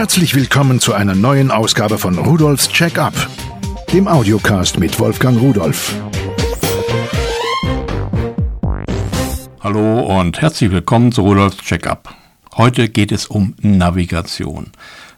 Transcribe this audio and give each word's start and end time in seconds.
Herzlich 0.00 0.34
willkommen 0.34 0.80
zu 0.80 0.94
einer 0.94 1.14
neuen 1.14 1.50
Ausgabe 1.50 1.98
von 1.98 2.16
Rudolfs 2.16 2.70
Check-up, 2.70 3.12
dem 3.92 4.08
Audiocast 4.08 4.78
mit 4.78 4.98
Wolfgang 4.98 5.38
Rudolf. 5.38 5.94
Hallo 9.60 10.18
und 10.18 10.40
herzlich 10.40 10.70
willkommen 10.70 11.12
zu 11.12 11.20
Rudolfs 11.20 11.58
Check-up. 11.58 12.14
Heute 12.56 12.88
geht 12.88 13.12
es 13.12 13.26
um 13.26 13.54
Navigation. 13.60 14.72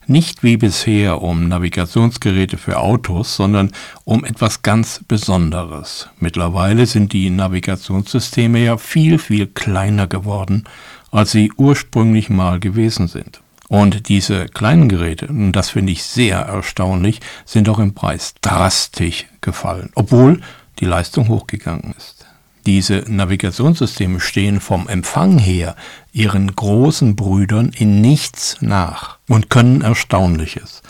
Nicht 0.09 0.43
wie 0.43 0.57
bisher 0.57 1.23
um 1.23 1.47
Navigationsgeräte 1.47 2.59
für 2.59 2.81
Autos, 2.81 3.37
sondern 3.37 3.71
um 4.03 4.25
etwas 4.25 4.63
ganz 4.63 5.01
Besonderes. 5.07 6.09
Mittlerweile 6.19 6.87
sind 6.87 7.13
die 7.13 7.31
Navigationssysteme 7.31 8.59
ja 8.59 8.77
viel, 8.79 9.21
viel 9.21 9.47
kleiner 9.47 10.09
geworden, 10.09 10.65
als 11.13 11.31
sie 11.31 11.53
ursprünglich 11.57 12.31
mal 12.31 12.59
gewesen 12.59 13.07
sind. 13.07 13.43
Und 13.73 14.11
diese 14.11 14.49
kleinen 14.49 14.91
Geräte, 14.91 15.29
und 15.29 15.53
das 15.53 15.71
finde 15.71 15.93
ich 15.93 16.03
sehr 16.05 16.41
erstaunlich, 16.41 17.21
sind 17.47 17.71
auch 17.71 17.79
im 17.79 17.95
Preis 17.95 18.35
drastisch 18.43 19.29
gefallen, 19.41 19.89
obwohl 19.95 20.43
die 20.79 20.85
Leistung 20.85 21.29
hochgegangen 21.29 21.95
ist. 21.97 22.27
Diese 22.67 23.03
Navigationssysteme 23.09 24.21
stehen 24.21 24.61
vom 24.61 24.89
Empfang 24.89 25.39
her 25.39 25.75
ihren 26.13 26.55
großen 26.55 27.17
Brüdern 27.17 27.71
in 27.75 28.03
nichts 28.03 28.59
nach 28.61 29.17
und 29.27 29.49
können 29.49 29.81
Erstaunliches. 29.81 30.83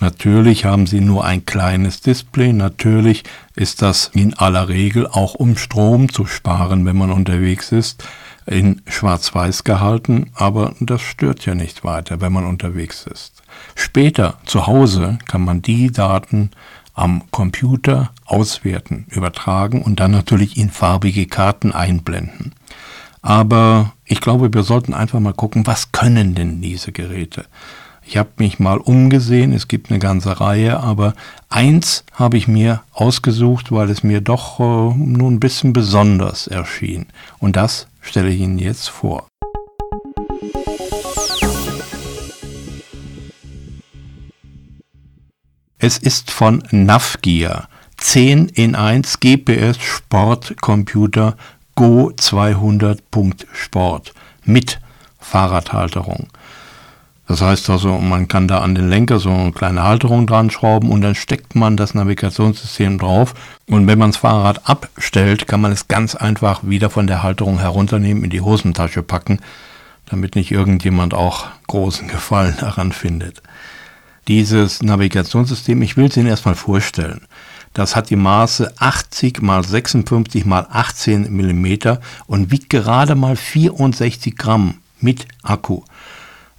Natürlich 0.00 0.64
haben 0.64 0.88
sie 0.88 1.00
nur 1.00 1.24
ein 1.24 1.46
kleines 1.46 2.00
Display, 2.00 2.52
natürlich 2.52 3.22
ist 3.54 3.82
das 3.82 4.10
in 4.14 4.34
aller 4.34 4.68
Regel 4.68 5.06
auch 5.06 5.34
um 5.34 5.56
Strom 5.56 6.12
zu 6.12 6.26
sparen, 6.26 6.84
wenn 6.86 6.96
man 6.96 7.12
unterwegs 7.12 7.70
ist, 7.70 8.02
in 8.46 8.82
Schwarz-Weiß 8.86 9.64
gehalten, 9.64 10.30
aber 10.34 10.74
das 10.80 11.02
stört 11.02 11.44
ja 11.46 11.54
nicht 11.54 11.84
weiter, 11.84 12.20
wenn 12.20 12.32
man 12.32 12.46
unterwegs 12.46 13.06
ist. 13.06 13.42
Später 13.74 14.38
zu 14.44 14.66
Hause 14.66 15.18
kann 15.26 15.42
man 15.42 15.62
die 15.62 15.90
Daten 15.90 16.50
am 16.94 17.24
Computer 17.30 18.10
auswerten, 18.24 19.06
übertragen 19.10 19.82
und 19.82 20.00
dann 20.00 20.12
natürlich 20.12 20.56
in 20.56 20.70
farbige 20.70 21.26
Karten 21.26 21.72
einblenden. 21.72 22.54
Aber 23.20 23.92
ich 24.04 24.20
glaube, 24.20 24.54
wir 24.54 24.62
sollten 24.62 24.94
einfach 24.94 25.20
mal 25.20 25.34
gucken, 25.34 25.66
was 25.66 25.92
können 25.92 26.34
denn 26.34 26.62
diese 26.62 26.92
Geräte? 26.92 27.46
Ich 28.08 28.16
habe 28.16 28.30
mich 28.38 28.60
mal 28.60 28.78
umgesehen, 28.78 29.52
es 29.52 29.66
gibt 29.66 29.90
eine 29.90 29.98
ganze 29.98 30.40
Reihe, 30.40 30.78
aber 30.78 31.14
eins 31.48 32.04
habe 32.12 32.36
ich 32.38 32.46
mir 32.46 32.84
ausgesucht, 32.92 33.72
weil 33.72 33.90
es 33.90 34.04
mir 34.04 34.20
doch 34.20 34.60
äh, 34.60 34.62
nun 34.62 35.34
ein 35.34 35.40
bisschen 35.40 35.72
besonders 35.72 36.46
erschien. 36.46 37.06
Und 37.38 37.56
das 37.56 37.88
stelle 38.00 38.28
ich 38.28 38.38
Ihnen 38.40 38.60
jetzt 38.60 38.88
vor. 38.88 39.26
Es 45.78 45.98
ist 45.98 46.30
von 46.30 46.62
Navgear 46.70 47.68
10 47.96 48.50
in 48.50 48.76
1 48.76 49.18
GPS 49.18 49.78
Sportcomputer 49.78 51.36
Go 51.74 52.12
200.sport 52.16 54.14
mit 54.44 54.78
Fahrradhalterung. 55.18 56.28
Das 57.26 57.40
heißt 57.40 57.70
also, 57.70 57.98
man 57.98 58.28
kann 58.28 58.46
da 58.46 58.60
an 58.60 58.76
den 58.76 58.88
Lenker 58.88 59.18
so 59.18 59.30
eine 59.30 59.52
kleine 59.52 59.82
Halterung 59.82 60.28
dran 60.28 60.50
schrauben 60.50 60.90
und 60.90 61.00
dann 61.00 61.16
steckt 61.16 61.56
man 61.56 61.76
das 61.76 61.92
Navigationssystem 61.92 62.98
drauf. 62.98 63.34
Und 63.68 63.86
wenn 63.88 63.98
man 63.98 64.12
das 64.12 64.18
Fahrrad 64.18 64.68
abstellt, 64.68 65.48
kann 65.48 65.60
man 65.60 65.72
es 65.72 65.88
ganz 65.88 66.14
einfach 66.14 66.60
wieder 66.62 66.88
von 66.88 67.08
der 67.08 67.24
Halterung 67.24 67.58
herunternehmen, 67.58 68.22
in 68.22 68.30
die 68.30 68.42
Hosentasche 68.42 69.02
packen, 69.02 69.40
damit 70.06 70.36
nicht 70.36 70.52
irgendjemand 70.52 71.14
auch 71.14 71.46
großen 71.66 72.06
Gefallen 72.08 72.56
daran 72.60 72.92
findet. 72.92 73.42
Dieses 74.28 74.82
Navigationssystem, 74.82 75.82
ich 75.82 75.96
will 75.96 76.06
es 76.06 76.16
Ihnen 76.16 76.28
erstmal 76.28 76.54
vorstellen. 76.54 77.22
Das 77.74 77.94
hat 77.94 78.08
die 78.08 78.16
Maße 78.16 78.72
80 78.78 79.38
x 79.38 79.68
56 79.68 80.46
x 80.46 80.50
18 80.50 81.30
mm 81.30 81.98
und 82.26 82.50
wiegt 82.50 82.70
gerade 82.70 83.14
mal 83.14 83.36
64 83.36 84.36
Gramm 84.36 84.78
mit 85.00 85.26
Akku. 85.42 85.82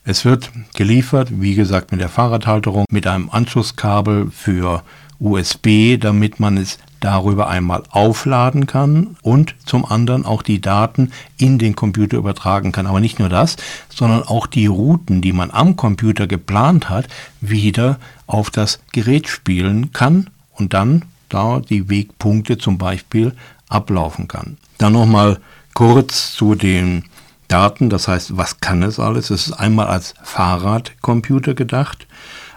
Es 0.10 0.24
wird 0.24 0.52
geliefert, 0.74 1.42
wie 1.42 1.54
gesagt, 1.54 1.92
mit 1.92 2.00
der 2.00 2.08
Fahrradhalterung, 2.08 2.86
mit 2.90 3.06
einem 3.08 3.30
Anschlusskabel 3.30 4.32
für 4.32 4.82
USB, 5.20 6.00
damit 6.00 6.40
man 6.40 6.56
es 6.56 6.80
darüber 7.02 7.50
einmal 7.50 7.84
aufladen 7.90 8.68
kann 8.68 9.18
und 9.22 9.56
zum 9.66 9.84
anderen 9.84 10.26
auch 10.26 10.44
die 10.44 10.62
Daten 10.62 11.12
in 11.38 11.58
den 11.58 11.76
Computer 11.76 12.16
übertragen 12.16 12.72
kann. 12.72 12.88
Aber 12.88 13.02
nicht 13.02 13.20
nur 13.20 13.28
das, 13.28 13.58
sondern 13.90 14.24
auch 14.24 14.48
die 14.48 14.68
Routen, 14.68 15.22
die 15.22 15.34
man 15.34 15.52
am 15.52 15.76
Computer 15.76 16.26
geplant 16.26 16.90
hat, 16.90 17.10
wieder 17.42 18.00
auf 18.28 18.50
das 18.50 18.80
Gerät 18.94 19.28
spielen 19.28 19.92
kann 19.92 20.30
und 20.54 20.74
dann 20.74 21.04
da 21.28 21.60
die 21.60 21.90
Wegpunkte 21.90 22.58
zum 22.58 22.78
Beispiel 22.78 23.34
ablaufen 23.68 24.30
kann. 24.30 24.56
Dann 24.78 24.94
nochmal 24.94 25.42
kurz 25.74 26.32
zu 26.34 26.56
den 26.56 27.04
Daten, 27.48 27.90
das 27.90 28.08
heißt, 28.08 28.36
was 28.38 28.60
kann 28.60 28.84
es 28.84 29.00
alles? 29.00 29.30
Es 29.30 29.48
ist 29.48 29.54
einmal 29.54 29.88
als 29.88 30.14
Fahrradcomputer 30.22 31.54
gedacht. 31.54 32.08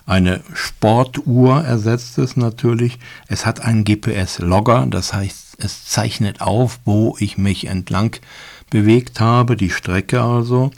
Eine 0.07 0.43
Sportuhr 0.55 1.63
ersetzt 1.63 2.19
es 2.19 2.37
natürlich. 2.37 2.99
Es 3.29 3.47
hat 3.47 3.61
einen 3.61 3.85
GPS-Logger, 3.85 4.87
das 4.87 5.13
heißt, 5.13 5.57
es 5.59 5.85
zeichnet 5.85 6.41
auf, 6.41 6.81
wo 6.85 7.17
ich 7.21 7.39
mich 7.39 7.67
entlang 7.67 8.17
bewegt 8.71 9.21
habe, 9.21 9.57
die 9.57 9.71
Strecke 9.71 10.23
also. 10.23 10.71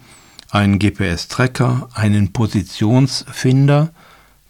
Einen 0.50 0.78
GPS-Tracker, 0.78 1.88
einen 1.94 2.34
Positionsfinder, 2.34 3.92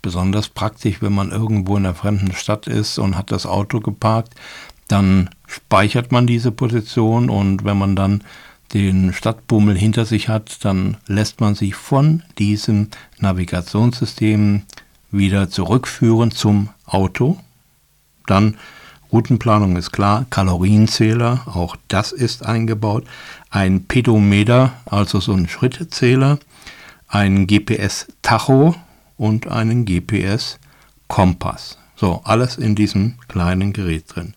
besonders 0.00 0.48
praktisch, 0.48 1.00
wenn 1.00 1.12
man 1.12 1.30
irgendwo 1.30 1.76
in 1.76 1.86
einer 1.86 1.94
fremden 1.94 2.32
Stadt 2.32 2.66
ist 2.66 2.98
und 2.98 3.16
hat 3.16 3.30
das 3.30 3.46
Auto 3.46 3.78
geparkt, 3.78 4.34
dann 4.88 5.30
speichert 5.46 6.10
man 6.10 6.26
diese 6.26 6.50
Position 6.50 7.30
und 7.30 7.64
wenn 7.64 7.78
man 7.78 7.94
dann 7.94 8.24
den 8.74 9.12
Stadtbummel 9.12 9.76
hinter 9.76 10.04
sich 10.04 10.28
hat, 10.28 10.64
dann 10.64 10.96
lässt 11.06 11.40
man 11.40 11.54
sich 11.54 11.74
von 11.74 12.22
diesem 12.38 12.88
Navigationssystem 13.18 14.62
wieder 15.10 15.50
zurückführen 15.50 16.30
zum 16.30 16.70
Auto. 16.86 17.38
Dann 18.26 18.56
Routenplanung 19.12 19.76
ist 19.76 19.92
klar, 19.92 20.24
Kalorienzähler, 20.30 21.42
auch 21.46 21.76
das 21.88 22.12
ist 22.12 22.46
eingebaut, 22.46 23.04
ein 23.50 23.84
Pedometer, 23.84 24.72
also 24.86 25.20
so 25.20 25.34
ein 25.34 25.48
Schrittzähler, 25.48 26.38
ein 27.08 27.46
GPS-Tacho 27.46 28.74
und 29.18 29.48
einen 29.48 29.84
GPS-Kompass. 29.84 31.76
So, 31.94 32.22
alles 32.24 32.56
in 32.56 32.74
diesem 32.74 33.18
kleinen 33.28 33.74
Gerät 33.74 34.04
drin. 34.08 34.32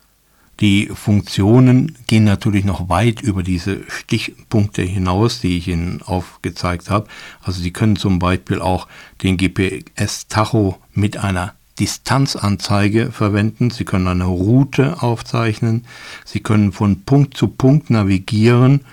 Die 0.62 0.88
Funktionen 0.94 1.98
gehen 2.08 2.24
natürlich 2.24 2.64
noch 2.64 2.88
weit 2.88 3.22
über 3.22 3.44
diese 3.44 3.82
Stichpunkte 3.90 4.84
hinaus, 4.84 5.42
die 5.42 5.58
ich 5.58 5.68
Ihnen 5.68 6.02
aufgezeigt 6.02 6.90
habe. 6.90 7.08
Also 7.42 7.62
Sie 7.62 7.72
können 7.72 7.98
zum 7.98 8.20
Beispiel 8.20 8.62
auch 8.62 8.88
den 9.22 9.38
GPS-Tacho 9.38 10.78
mit 10.94 11.18
einer 11.18 11.54
Distanzanzeige 11.80 13.12
verwenden. 13.12 13.70
Sie 13.70 13.84
können 13.84 14.08
eine 14.08 14.26
Route 14.26 15.02
aufzeichnen. 15.02 15.86
Sie 16.24 16.40
können 16.40 16.72
von 16.72 17.02
Punkt 17.02 17.36
zu 17.36 17.50
Punkt 17.50 17.90
navigieren. 17.90 18.86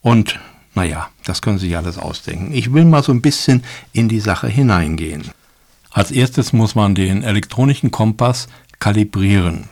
Und 0.00 0.40
naja, 0.74 1.10
das 1.24 1.42
können 1.42 1.58
Sie 1.58 1.66
sich 1.66 1.76
alles 1.76 1.98
ausdenken. 1.98 2.52
Ich 2.52 2.72
will 2.72 2.84
mal 2.84 3.04
so 3.04 3.12
ein 3.12 3.22
bisschen 3.22 3.62
in 3.92 4.08
die 4.08 4.20
Sache 4.20 4.48
hineingehen. 4.48 5.30
Als 5.90 6.10
erstes 6.10 6.52
muss 6.52 6.74
man 6.74 6.94
den 6.94 7.22
elektronischen 7.22 7.90
Kompass 7.90 8.48
kalibrieren. 8.80 9.68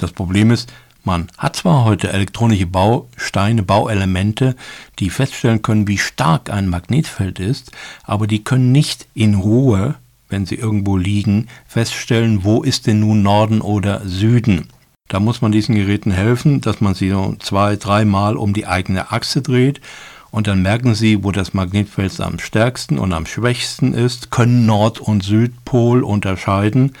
Das 0.00 0.12
Problem 0.12 0.50
ist, 0.50 0.72
man 1.04 1.28
hat 1.36 1.56
zwar 1.56 1.84
heute 1.84 2.10
elektronische 2.10 2.66
Bausteine, 2.66 3.62
Bauelemente, 3.62 4.56
die 4.98 5.10
feststellen 5.10 5.60
können, 5.60 5.88
wie 5.88 5.98
stark 5.98 6.50
ein 6.50 6.68
Magnetfeld 6.68 7.38
ist, 7.38 7.72
aber 8.04 8.26
die 8.26 8.42
können 8.42 8.72
nicht 8.72 9.06
in 9.12 9.34
Ruhe, 9.34 9.96
wenn 10.30 10.46
sie 10.46 10.54
irgendwo 10.54 10.96
liegen, 10.96 11.48
feststellen, 11.66 12.44
wo 12.44 12.62
ist 12.62 12.86
denn 12.86 13.00
nun 13.00 13.22
Norden 13.22 13.60
oder 13.60 14.00
Süden. 14.06 14.68
Da 15.08 15.20
muss 15.20 15.42
man 15.42 15.52
diesen 15.52 15.74
Geräten 15.74 16.12
helfen, 16.12 16.62
dass 16.62 16.80
man 16.80 16.94
sie 16.94 17.10
so 17.10 17.34
zwei, 17.40 17.76
dreimal 17.76 18.36
um 18.36 18.54
die 18.54 18.66
eigene 18.66 19.12
Achse 19.12 19.42
dreht 19.42 19.82
und 20.30 20.46
dann 20.46 20.62
merken 20.62 20.94
sie, 20.94 21.22
wo 21.24 21.30
das 21.30 21.52
Magnetfeld 21.52 22.20
am 22.22 22.38
stärksten 22.38 22.98
und 22.98 23.12
am 23.12 23.26
schwächsten 23.26 23.92
ist, 23.92 24.30
können 24.30 24.64
Nord- 24.64 25.00
und 25.00 25.24
Südpol 25.24 26.04
unterscheiden, 26.04 26.92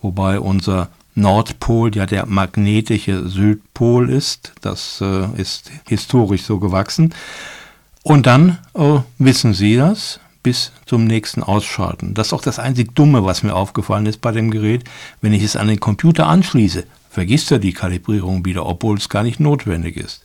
wobei 0.00 0.40
unser 0.40 0.88
Nordpol 1.18 1.94
ja 1.94 2.06
der 2.06 2.26
magnetische 2.26 3.28
Südpol 3.28 4.10
ist. 4.10 4.52
Das 4.60 5.00
äh, 5.00 5.26
ist 5.40 5.70
historisch 5.86 6.42
so 6.42 6.58
gewachsen. 6.58 7.14
Und 8.02 8.26
dann 8.26 8.58
äh, 8.74 9.00
wissen 9.18 9.54
Sie 9.54 9.76
das 9.76 10.20
bis 10.42 10.72
zum 10.86 11.04
nächsten 11.04 11.42
Ausschalten. 11.42 12.14
Das 12.14 12.28
ist 12.28 12.32
auch 12.32 12.42
das 12.42 12.58
einzig 12.58 12.94
Dumme, 12.94 13.24
was 13.24 13.42
mir 13.42 13.54
aufgefallen 13.54 14.06
ist 14.06 14.20
bei 14.20 14.32
dem 14.32 14.50
Gerät. 14.50 14.84
Wenn 15.20 15.32
ich 15.32 15.42
es 15.42 15.56
an 15.56 15.68
den 15.68 15.80
Computer 15.80 16.26
anschließe, 16.26 16.84
vergisst 17.10 17.50
er 17.50 17.58
die 17.58 17.72
Kalibrierung 17.72 18.44
wieder, 18.44 18.64
obwohl 18.64 18.96
es 18.96 19.08
gar 19.08 19.22
nicht 19.22 19.40
notwendig 19.40 19.96
ist. 19.96 20.24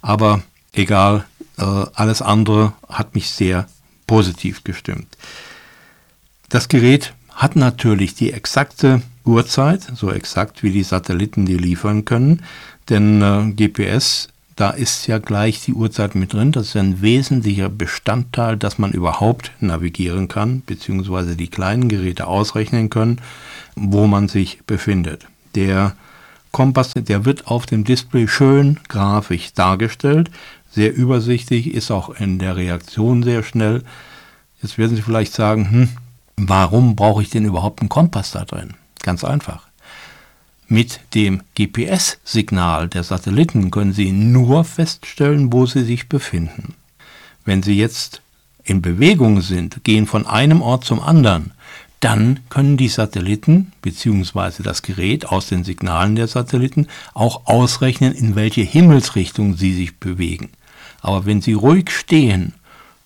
Aber 0.00 0.42
egal, 0.72 1.26
äh, 1.58 1.64
alles 1.64 2.22
andere 2.22 2.72
hat 2.88 3.14
mich 3.14 3.30
sehr 3.30 3.68
positiv 4.06 4.64
gestimmt. 4.64 5.16
Das 6.48 6.68
Gerät 6.68 7.14
hat 7.30 7.56
natürlich 7.56 8.14
die 8.14 8.32
exakte 8.32 9.02
Uhrzeit, 9.24 9.86
so 9.94 10.10
exakt 10.10 10.62
wie 10.62 10.70
die 10.70 10.82
Satelliten 10.82 11.46
die 11.46 11.56
liefern 11.56 12.04
können, 12.04 12.42
denn 12.88 13.22
äh, 13.22 13.52
GPS, 13.52 14.28
da 14.56 14.70
ist 14.70 15.06
ja 15.06 15.18
gleich 15.18 15.62
die 15.64 15.72
Uhrzeit 15.72 16.14
mit 16.14 16.34
drin. 16.34 16.52
Das 16.52 16.66
ist 16.66 16.76
ein 16.76 17.00
wesentlicher 17.00 17.70
Bestandteil, 17.70 18.58
dass 18.58 18.78
man 18.78 18.92
überhaupt 18.92 19.52
navigieren 19.60 20.28
kann, 20.28 20.62
beziehungsweise 20.66 21.34
die 21.34 21.48
kleinen 21.48 21.88
Geräte 21.88 22.26
ausrechnen 22.26 22.90
können, 22.90 23.22
wo 23.74 24.06
man 24.06 24.28
sich 24.28 24.60
befindet. 24.66 25.26
Der 25.54 25.94
Kompass, 26.52 26.92
der 26.94 27.24
wird 27.24 27.46
auf 27.46 27.64
dem 27.64 27.84
Display 27.84 28.28
schön 28.28 28.78
grafisch 28.88 29.54
dargestellt, 29.54 30.30
sehr 30.70 30.94
übersichtlich, 30.94 31.72
ist 31.72 31.90
auch 31.90 32.10
in 32.10 32.38
der 32.38 32.56
Reaktion 32.56 33.22
sehr 33.22 33.42
schnell. 33.42 33.82
Jetzt 34.62 34.76
werden 34.76 34.94
Sie 34.94 35.02
vielleicht 35.02 35.32
sagen, 35.32 35.70
hm, 35.70 35.88
warum 36.36 36.96
brauche 36.96 37.22
ich 37.22 37.30
denn 37.30 37.44
überhaupt 37.44 37.80
einen 37.80 37.88
Kompass 37.88 38.32
da 38.32 38.44
drin? 38.44 38.74
Ganz 39.02 39.24
einfach. 39.24 39.66
Mit 40.68 41.00
dem 41.14 41.42
GPS-Signal 41.56 42.88
der 42.88 43.02
Satelliten 43.02 43.70
können 43.70 43.92
Sie 43.92 44.12
nur 44.12 44.64
feststellen, 44.64 45.52
wo 45.52 45.66
Sie 45.66 45.84
sich 45.84 46.08
befinden. 46.08 46.74
Wenn 47.44 47.62
Sie 47.62 47.76
jetzt 47.76 48.22
in 48.62 48.82
Bewegung 48.82 49.40
sind, 49.40 49.82
gehen 49.82 50.06
von 50.06 50.26
einem 50.26 50.62
Ort 50.62 50.84
zum 50.84 51.00
anderen, 51.00 51.52
dann 52.00 52.40
können 52.48 52.76
die 52.76 52.88
Satelliten 52.88 53.72
bzw. 53.82 54.62
das 54.62 54.82
Gerät 54.82 55.26
aus 55.26 55.48
den 55.48 55.64
Signalen 55.64 56.16
der 56.16 56.28
Satelliten 56.28 56.86
auch 57.12 57.46
ausrechnen, 57.46 58.14
in 58.14 58.36
welche 58.36 58.62
Himmelsrichtung 58.62 59.56
sie 59.56 59.74
sich 59.74 59.98
bewegen. 59.98 60.50
Aber 61.02 61.26
wenn 61.26 61.42
sie 61.42 61.52
ruhig 61.52 61.90
stehen 61.90 62.54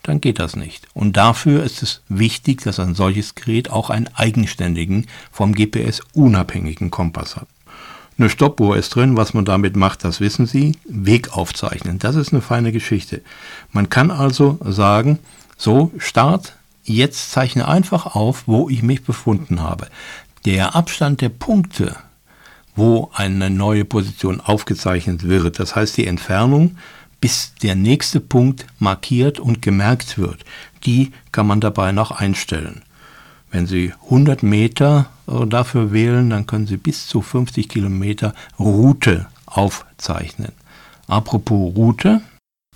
dann 0.04 0.20
geht 0.20 0.38
das 0.38 0.54
nicht. 0.54 0.86
Und 0.94 1.16
dafür 1.16 1.64
ist 1.64 1.82
es 1.82 2.02
wichtig, 2.08 2.62
dass 2.62 2.78
ein 2.78 2.94
solches 2.94 3.34
Gerät 3.34 3.70
auch 3.70 3.90
einen 3.90 4.08
eigenständigen, 4.14 5.06
vom 5.32 5.54
GPS 5.54 6.02
unabhängigen 6.12 6.90
Kompass 6.90 7.36
hat. 7.36 7.48
Eine 8.16 8.30
Stoppuhr 8.30 8.76
ist 8.76 8.94
drin, 8.94 9.16
was 9.16 9.34
man 9.34 9.44
damit 9.44 9.74
macht, 9.74 10.04
das 10.04 10.20
wissen 10.20 10.46
Sie. 10.46 10.78
Weg 10.84 11.36
aufzeichnen, 11.36 11.98
das 11.98 12.14
ist 12.14 12.32
eine 12.32 12.42
feine 12.42 12.70
Geschichte. 12.70 13.22
Man 13.72 13.90
kann 13.90 14.12
also 14.12 14.58
sagen, 14.62 15.18
so, 15.56 15.90
Start, 15.98 16.54
jetzt 16.84 17.32
zeichne 17.32 17.66
einfach 17.66 18.14
auf, 18.14 18.44
wo 18.46 18.68
ich 18.68 18.82
mich 18.82 19.02
befunden 19.02 19.62
habe. 19.62 19.88
Der 20.44 20.76
Abstand 20.76 21.22
der 21.22 21.30
Punkte, 21.30 21.96
wo 22.76 23.10
eine 23.14 23.50
neue 23.50 23.84
Position 23.84 24.40
aufgezeichnet 24.40 25.26
wird, 25.26 25.58
das 25.58 25.74
heißt 25.74 25.96
die 25.96 26.06
Entfernung 26.06 26.76
bis 27.24 27.54
der 27.62 27.74
nächste 27.74 28.20
Punkt 28.20 28.66
markiert 28.78 29.40
und 29.40 29.62
gemerkt 29.62 30.18
wird. 30.18 30.44
Die 30.84 31.10
kann 31.32 31.46
man 31.46 31.58
dabei 31.58 31.90
noch 31.90 32.10
einstellen. 32.10 32.82
Wenn 33.50 33.66
Sie 33.66 33.94
100 34.04 34.42
Meter 34.42 35.06
äh, 35.26 35.46
dafür 35.46 35.90
wählen, 35.90 36.28
dann 36.28 36.44
können 36.44 36.66
Sie 36.66 36.76
bis 36.76 37.06
zu 37.06 37.22
50 37.22 37.66
Kilometer 37.66 38.34
Route 38.58 39.24
aufzeichnen. 39.46 40.52
Apropos 41.06 41.74
Route, 41.74 42.20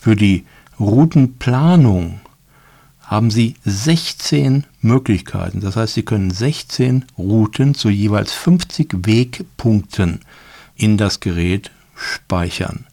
für 0.00 0.17
die 0.17 0.47
Routenplanung 0.81 2.21
haben 3.03 3.31
Sie 3.31 3.55
16 3.67 4.65
Möglichkeiten. 4.81 5.61
Das 5.61 5.77
heißt, 5.77 5.93
Sie 5.93 6.05
können 6.05 6.31
16 6.31 7.05
Routen 7.19 7.75
zu 7.75 7.91
jeweils 7.91 8.33
50 8.33 8.95
Wegpunkten 9.05 10.21
in 10.75 10.97
das 10.97 11.21
Gerät 11.21 11.71
speichern. 11.95 12.88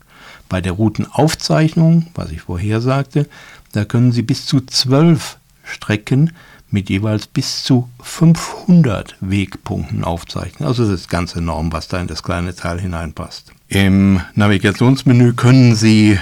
Bei 0.50 0.62
der 0.62 0.74
Routenaufzeichnung, 0.74 2.08
was 2.14 2.32
ich 2.32 2.42
vorher 2.42 2.82
sagte, 2.82 3.28
da 3.72 3.86
können 3.86 4.12
Sie 4.12 4.22
bis 4.22 4.46
zu 4.46 4.62
zwölf 4.62 5.38
Strecken 5.64 6.32
mit 6.70 6.90
jeweils 6.90 7.28
bis 7.28 7.64
zu 7.64 7.90
500 8.02 9.16
Wegpunkten 9.22 10.04
aufzeichnen. 10.04 10.68
Also 10.68 10.84
das 10.84 11.02
ist 11.02 11.10
ganz 11.10 11.36
enorm, 11.36 11.72
was 11.72 11.88
da 11.88 12.00
in 12.00 12.08
das 12.08 12.24
kleine 12.24 12.56
Teil 12.56 12.80
hineinpasst. 12.80 13.52
Im 13.68 14.22
Navigationsmenü 14.36 15.34
können 15.34 15.76
Sie 15.76 16.20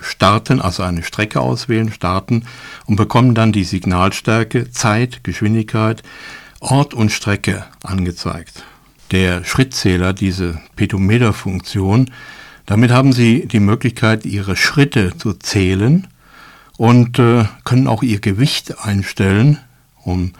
starten, 0.00 0.60
also 0.60 0.82
eine 0.82 1.02
Strecke 1.02 1.40
auswählen, 1.40 1.92
starten 1.92 2.44
und 2.86 2.96
bekommen 2.96 3.34
dann 3.34 3.52
die 3.52 3.64
Signalstärke, 3.64 4.70
Zeit, 4.70 5.24
Geschwindigkeit, 5.24 6.02
Ort 6.60 6.94
und 6.94 7.10
Strecke 7.10 7.64
angezeigt. 7.82 8.64
Der 9.10 9.44
Schrittzähler, 9.44 10.12
diese 10.12 10.60
Pedometer-Funktion, 10.76 12.10
damit 12.66 12.90
haben 12.90 13.12
Sie 13.12 13.46
die 13.46 13.60
Möglichkeit, 13.60 14.26
Ihre 14.26 14.56
Schritte 14.56 15.16
zu 15.16 15.32
zählen 15.32 16.06
und 16.76 17.18
äh, 17.18 17.44
können 17.64 17.86
auch 17.86 18.02
Ihr 18.02 18.20
Gewicht 18.20 18.84
einstellen, 18.84 19.58
um 20.02 20.32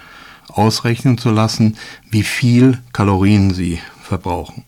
ausrechnen 0.48 1.18
zu 1.18 1.30
lassen, 1.30 1.76
wie 2.10 2.22
viel 2.22 2.78
Kalorien 2.92 3.54
Sie 3.54 3.78
verbrauchen. 4.02 4.64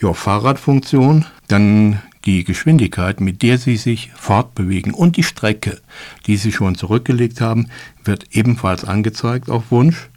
Ja, 0.00 0.12
Fahrradfunktion, 0.12 1.24
dann 1.48 2.02
die 2.24 2.44
Geschwindigkeit, 2.44 3.20
mit 3.20 3.42
der 3.42 3.58
Sie 3.58 3.76
sich 3.76 4.10
fortbewegen 4.16 4.92
und 4.92 5.16
die 5.16 5.22
Strecke, 5.22 5.80
die 6.26 6.36
Sie 6.36 6.52
schon 6.52 6.74
zurückgelegt 6.74 7.40
haben, 7.40 7.68
wird 8.04 8.26
ebenfalls 8.32 8.84
angezeigt 8.84 9.48
auf 9.48 9.70
Wunsch. 9.70 10.08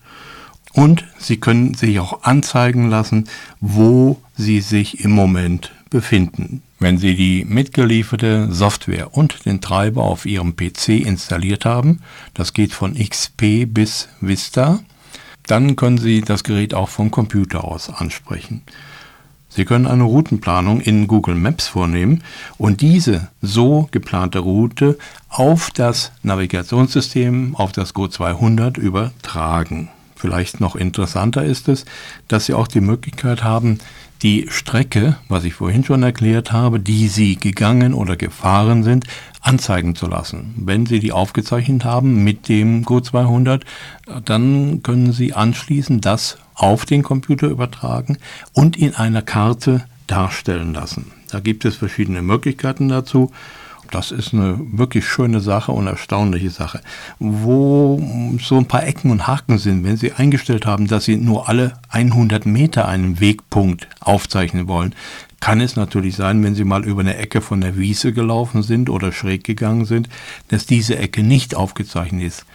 Und 0.73 1.05
Sie 1.17 1.39
können 1.39 1.73
sich 1.73 1.99
auch 1.99 2.23
anzeigen 2.23 2.89
lassen, 2.89 3.27
wo 3.59 4.21
Sie 4.35 4.61
sich 4.61 5.03
im 5.03 5.11
Moment 5.11 5.71
befinden. 5.89 6.61
Wenn 6.79 6.97
Sie 6.97 7.15
die 7.15 7.45
mitgelieferte 7.45 8.51
Software 8.51 9.15
und 9.15 9.45
den 9.45 9.61
Treiber 9.61 10.03
auf 10.03 10.25
Ihrem 10.25 10.55
PC 10.55 10.89
installiert 11.05 11.65
haben, 11.65 11.99
das 12.33 12.53
geht 12.53 12.73
von 12.73 12.95
XP 12.95 13.65
bis 13.67 14.09
Vista, 14.21 14.79
dann 15.47 15.75
können 15.75 15.97
Sie 15.97 16.21
das 16.21 16.43
Gerät 16.43 16.73
auch 16.73 16.89
vom 16.89 17.11
Computer 17.11 17.63
aus 17.63 17.89
ansprechen. 17.89 18.61
Sie 19.51 19.65
können 19.65 19.87
eine 19.87 20.03
Routenplanung 20.03 20.79
in 20.79 21.07
Google 21.07 21.33
Maps 21.33 21.67
vornehmen 21.67 22.23
und 22.59 22.81
diese 22.81 23.29
so 23.41 23.89
geplante 23.89 24.39
Route 24.39 24.97
auf 25.27 25.71
das 25.71 26.11
Navigationssystem, 26.21 27.55
auf 27.55 27.71
das 27.71 27.95
Go 27.95 28.07
200 28.07 28.77
übertragen. 28.77 29.89
Vielleicht 30.15 30.59
noch 30.59 30.75
interessanter 30.75 31.43
ist 31.43 31.67
es, 31.67 31.85
dass 32.27 32.45
Sie 32.45 32.53
auch 32.53 32.67
die 32.67 32.81
Möglichkeit 32.81 33.43
haben, 33.43 33.79
die 34.21 34.47
Strecke, 34.49 35.17
was 35.27 35.43
ich 35.43 35.53
vorhin 35.53 35.83
schon 35.83 36.03
erklärt 36.03 36.51
habe, 36.51 36.79
die 36.79 37.07
Sie 37.07 37.35
gegangen 37.35 37.93
oder 37.93 38.17
gefahren 38.17 38.83
sind, 38.83 39.05
anzeigen 39.41 39.95
zu 39.95 40.07
lassen. 40.07 40.53
Wenn 40.57 40.85
Sie 40.85 40.99
die 40.99 41.11
aufgezeichnet 41.11 41.85
haben 41.85 42.23
mit 42.23 42.49
dem 42.49 42.83
Go 42.83 42.99
200, 42.99 43.63
dann 44.25 44.83
können 44.83 45.13
Sie 45.13 45.33
anschließend 45.33 46.05
das 46.05 46.37
auf 46.55 46.85
den 46.85 47.03
Computer 47.03 47.47
übertragen 47.47 48.17
und 48.53 48.77
in 48.77 48.95
einer 48.95 49.21
Karte 49.21 49.85
darstellen 50.07 50.73
lassen. 50.73 51.11
Da 51.29 51.39
gibt 51.39 51.63
es 51.63 51.75
verschiedene 51.75 52.21
Möglichkeiten 52.21 52.89
dazu. 52.89 53.31
Das 53.91 54.11
ist 54.11 54.33
eine 54.33 54.59
wirklich 54.59 55.07
schöne 55.07 55.39
Sache 55.39 55.71
und 55.71 55.87
erstaunliche 55.87 56.51
Sache. 56.51 56.81
Wo 57.17 58.01
so 58.41 58.57
ein 58.57 58.67
paar 58.67 58.85
Ecken 58.85 59.11
und 59.11 59.27
Haken 59.27 59.57
sind, 59.57 59.83
wenn 59.83 59.97
Sie 59.97 60.11
eingestellt 60.11 60.65
haben, 60.65 60.87
dass 60.87 61.05
Sie 61.05 61.17
nur 61.17 61.49
alle 61.49 61.73
100 61.89 62.45
Meter 62.45 62.87
einen 62.87 63.19
Wegpunkt 63.19 63.87
aufzeichnen 63.99 64.67
wollen, 64.67 64.93
kann 65.39 65.61
es 65.61 65.75
natürlich 65.75 66.15
sein, 66.15 66.43
wenn 66.43 66.55
Sie 66.55 66.65
mal 66.65 66.85
über 66.85 67.01
eine 67.01 67.17
Ecke 67.17 67.41
von 67.41 67.61
der 67.61 67.77
Wiese 67.77 68.13
gelaufen 68.13 68.61
sind 68.61 68.89
oder 68.89 69.11
schräg 69.11 69.43
gegangen 69.43 69.85
sind, 69.85 70.09
dass 70.49 70.65
diese 70.65 70.97
Ecke 70.97 71.23
nicht 71.23 71.55
aufgezeichnet 71.55 72.23
ist. 72.23 72.45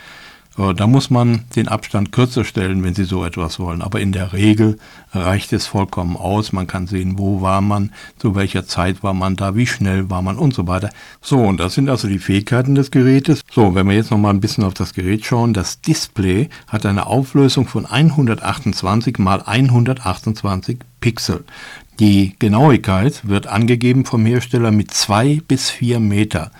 Äh, 0.56 0.74
da 0.74 0.86
muss 0.86 1.10
man 1.10 1.44
den 1.56 1.68
Abstand 1.68 2.12
kürzer 2.12 2.44
stellen, 2.44 2.82
wenn 2.84 2.94
Sie 2.94 3.04
so 3.04 3.24
etwas 3.24 3.58
wollen. 3.58 3.82
Aber 3.82 4.00
in 4.00 4.12
der 4.12 4.32
Regel 4.32 4.78
reicht 5.12 5.52
es 5.52 5.66
vollkommen 5.66 6.16
aus. 6.16 6.52
Man 6.52 6.66
kann 6.66 6.86
sehen, 6.86 7.18
wo 7.18 7.40
war 7.40 7.60
man, 7.60 7.92
zu 8.18 8.34
welcher 8.34 8.66
Zeit 8.66 9.02
war 9.02 9.14
man 9.14 9.36
da, 9.36 9.56
wie 9.56 9.66
schnell 9.66 10.10
war 10.10 10.22
man 10.22 10.36
und 10.36 10.54
so 10.54 10.66
weiter. 10.66 10.90
So, 11.20 11.40
und 11.40 11.58
das 11.58 11.74
sind 11.74 11.88
also 11.88 12.08
die 12.08 12.18
Fähigkeiten 12.18 12.74
des 12.74 12.90
Gerätes. 12.90 13.42
So, 13.50 13.74
wenn 13.74 13.88
wir 13.88 13.94
jetzt 13.94 14.10
noch 14.10 14.18
mal 14.18 14.30
ein 14.30 14.40
bisschen 14.40 14.64
auf 14.64 14.74
das 14.74 14.94
Gerät 14.94 15.24
schauen, 15.24 15.54
das 15.54 15.80
Display 15.80 16.48
hat 16.68 16.86
eine 16.86 17.06
Auflösung 17.06 17.66
von 17.66 17.86
128 17.86 19.18
mal 19.18 19.42
128 19.42 20.78
Pixel. 21.00 21.44
Die 22.00 22.34
Genauigkeit 22.38 23.28
wird 23.28 23.46
angegeben 23.46 24.04
vom 24.04 24.26
Hersteller 24.26 24.72
mit 24.72 24.92
zwei 24.92 25.40
bis 25.46 25.70
vier 25.70 26.00
Meter. 26.00 26.50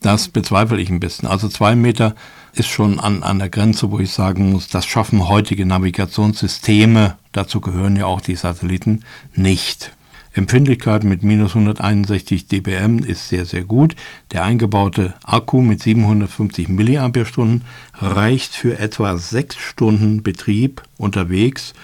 Das 0.00 0.28
bezweifle 0.28 0.80
ich 0.80 0.90
ein 0.90 1.00
bisschen. 1.00 1.28
Also 1.28 1.48
zwei 1.48 1.74
Meter 1.74 2.14
ist 2.52 2.68
schon 2.68 3.00
an, 3.00 3.22
an 3.22 3.38
der 3.38 3.48
Grenze, 3.48 3.90
wo 3.90 3.98
ich 3.98 4.10
sagen 4.10 4.52
muss, 4.52 4.68
das 4.68 4.86
schaffen 4.86 5.28
heutige 5.28 5.66
Navigationssysteme, 5.66 7.16
dazu 7.32 7.60
gehören 7.60 7.96
ja 7.96 8.06
auch 8.06 8.20
die 8.20 8.36
Satelliten, 8.36 9.04
nicht. 9.34 9.92
Empfindlichkeit 10.32 11.02
mit 11.02 11.24
minus 11.24 11.56
161 11.56 12.46
dBm 12.46 13.00
ist 13.00 13.28
sehr, 13.28 13.44
sehr 13.44 13.64
gut. 13.64 13.96
Der 14.30 14.44
eingebaute 14.44 15.14
Akku 15.24 15.60
mit 15.60 15.82
750 15.82 16.68
mAh 16.68 17.10
reicht 17.94 18.54
für 18.54 18.78
etwa 18.78 19.16
sechs 19.16 19.56
Stunden 19.56 20.22
Betrieb 20.22 20.82
unterwegs. 20.98 21.74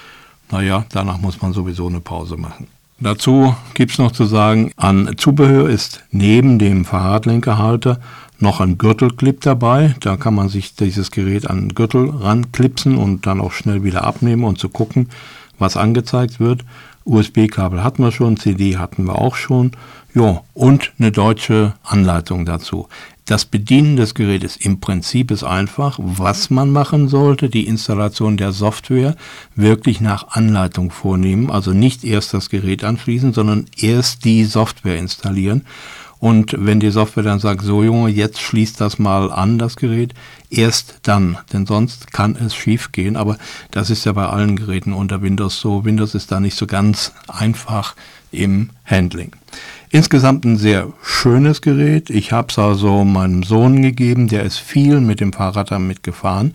Naja, 0.51 0.87
danach 0.93 1.19
muss 1.19 1.43
man 1.43 1.53
sowieso 1.53 1.89
eine 1.89 2.01
Pause 2.01 2.37
machen. 2.37 2.69
Dazu 2.99 3.55
gibt 3.75 3.93
es 3.93 3.99
noch 3.99 4.13
zu 4.13 4.25
sagen, 4.25 4.73
an 4.77 5.17
Zubehör 5.19 5.69
ist 5.69 6.05
neben 6.13 6.59
dem 6.59 6.85
Fahrradlenkerhalter 6.85 8.01
noch 8.38 8.61
ein 8.61 8.78
Gürtelclip 8.78 9.40
dabei. 9.40 9.95
Da 10.00 10.16
kann 10.16 10.35
man 10.35 10.49
sich 10.49 10.75
dieses 10.75 11.11
Gerät 11.11 11.49
an 11.49 11.69
den 11.69 11.75
Gürtel 11.75 12.11
ranklipsen 12.11 12.97
und 12.97 13.26
dann 13.26 13.40
auch 13.40 13.52
schnell 13.52 13.85
wieder 13.85 14.05
abnehmen 14.05 14.45
und 14.45 14.59
zu 14.59 14.69
gucken, 14.69 15.09
was 15.59 15.76
angezeigt 15.76 16.40
wird. 16.40 16.64
USB-Kabel 17.05 17.85
hatten 17.85 18.02
wir 18.02 18.12
schon, 18.12 18.37
CD 18.37 18.76
hatten 18.76 19.05
wir 19.05 19.16
auch 19.16 19.37
schon. 19.37 19.73
Ja, 20.14 20.43
und 20.55 20.93
eine 20.99 21.12
deutsche 21.12 21.75
Anleitung 21.85 22.47
dazu. 22.47 22.88
Das 23.26 23.45
Bedienen 23.45 23.97
des 23.97 24.14
Gerätes 24.14 24.57
im 24.57 24.81
Prinzip 24.81 25.31
ist 25.31 25.43
einfach. 25.43 25.99
Was 26.00 26.49
man 26.49 26.71
machen 26.71 27.09
sollte, 27.09 27.49
die 27.49 27.66
Installation 27.66 28.37
der 28.37 28.52
Software 28.52 29.16
wirklich 29.57 30.00
nach 30.00 30.28
Anleitung 30.28 30.90
vornehmen. 30.90 31.50
Also 31.50 31.73
nicht 31.73 32.05
erst 32.05 32.35
das 32.35 32.50
Gerät 32.50 32.85
anschließen, 32.85 33.33
sondern 33.33 33.66
erst 33.76 34.25
die 34.25 34.45
Software 34.45 34.97
installieren. 34.97 35.66
Und 36.19 36.55
wenn 36.59 36.81
die 36.81 36.91
Software 36.91 37.23
dann 37.23 37.39
sagt, 37.39 37.63
so 37.63 37.83
Junge, 37.83 38.09
jetzt 38.09 38.41
schließt 38.41 38.81
das 38.81 38.99
mal 38.99 39.31
an, 39.31 39.59
das 39.59 39.77
Gerät, 39.77 40.15
erst 40.51 41.01
dann, 41.03 41.39
denn 41.53 41.67
sonst 41.67 42.13
kann 42.13 42.37
es 42.37 42.55
schief 42.55 42.93
gehen. 42.93 43.17
Aber 43.17 43.37
das 43.71 43.91
ist 43.91 44.05
ja 44.05 44.13
bei 44.13 44.27
allen 44.27 44.57
Geräten 44.57 44.93
unter 44.93 45.23
Windows 45.23 45.61
so. 45.61 45.85
Windows 45.85 46.15
ist 46.15 46.33
da 46.33 46.41
nicht 46.41 46.57
so 46.57 46.67
ganz 46.67 47.13
einfach 47.29 47.95
im 48.33 48.71
Handling. 48.85 49.33
Insgesamt 49.91 50.45
ein 50.45 50.57
sehr 50.57 50.93
schönes 51.03 51.61
Gerät. 51.61 52.11
Ich 52.11 52.33
habe 52.33 52.49
es 52.51 52.59
also 52.59 53.05
meinem 53.05 53.43
Sohn 53.43 53.83
gegeben, 53.83 54.29
der 54.29 54.43
ist 54.43 54.59
viel 54.59 55.01
mit 55.01 55.21
dem 55.21 55.33
Fahrrad 55.33 55.71
damit 55.71 56.03
gefahren 56.03 56.53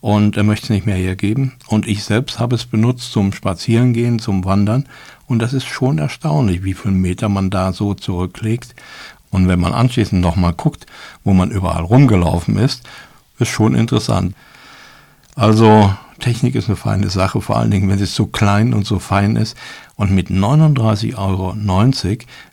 und 0.00 0.36
er 0.36 0.44
möchte 0.44 0.64
es 0.64 0.70
nicht 0.70 0.86
mehr 0.86 0.96
hergeben. 0.96 1.52
Und 1.66 1.86
ich 1.86 2.04
selbst 2.04 2.38
habe 2.38 2.56
es 2.56 2.64
benutzt 2.64 3.12
zum 3.12 3.32
Spazierengehen, 3.32 4.18
zum 4.18 4.44
Wandern. 4.44 4.86
Und 5.26 5.40
das 5.40 5.52
ist 5.52 5.66
schon 5.66 5.98
erstaunlich, 5.98 6.64
wie 6.64 6.74
viele 6.74 6.94
Meter 6.94 7.28
man 7.28 7.50
da 7.50 7.72
so 7.72 7.94
zurücklegt. 7.94 8.74
Und 9.30 9.46
wenn 9.48 9.60
man 9.60 9.72
anschließend 9.72 10.20
nochmal 10.20 10.54
guckt, 10.54 10.86
wo 11.22 11.32
man 11.32 11.50
überall 11.50 11.84
rumgelaufen 11.84 12.56
ist, 12.56 12.82
ist 13.38 13.48
schon 13.48 13.74
interessant. 13.74 14.34
Also 15.36 15.94
Technik 16.18 16.54
ist 16.54 16.68
eine 16.68 16.76
feine 16.76 17.10
Sache, 17.10 17.40
vor 17.40 17.56
allen 17.56 17.70
Dingen, 17.70 17.88
wenn 17.88 17.98
sie 17.98 18.06
so 18.06 18.26
klein 18.26 18.74
und 18.74 18.86
so 18.86 18.98
fein 18.98 19.36
ist. 19.36 19.56
Und 19.96 20.10
mit 20.12 20.28
39,90 20.28 21.16
Euro 21.16 21.54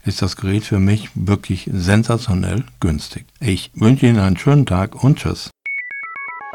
ist 0.05 0.21
das 0.21 0.35
Gerät 0.35 0.63
für 0.63 0.79
mich 0.79 1.09
wirklich 1.15 1.69
sensationell 1.71 2.63
günstig. 2.79 3.25
Ich 3.39 3.71
wünsche 3.73 4.07
Ihnen 4.07 4.19
einen 4.19 4.37
schönen 4.37 4.65
Tag 4.65 5.03
und 5.03 5.19
tschüss. 5.19 5.49